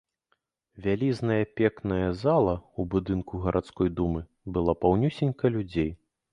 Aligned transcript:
Вялізная 0.85 1.37
пекная 1.61 2.07
зала 2.23 2.55
ў 2.79 2.81
будынку 2.95 3.43
гарадской 3.45 3.95
думы 4.01 4.27
была 4.59 4.79
паўнюсенька 4.83 5.45
людзей. 5.57 5.91